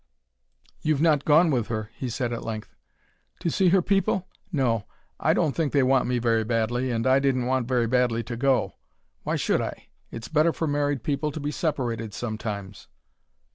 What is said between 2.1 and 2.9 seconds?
at length.